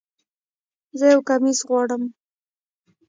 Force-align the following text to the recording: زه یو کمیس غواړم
زه 0.97 1.05
یو 1.13 1.21
کمیس 1.29 1.59
غواړم 1.67 2.03